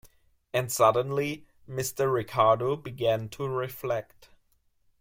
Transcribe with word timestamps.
And 0.51 0.71
suddenly, 0.71 1.45
Mr. 1.69 2.11
Ricardo 2.11 2.75
began 2.75 3.29
to 3.29 3.47
reflect. 3.47 4.29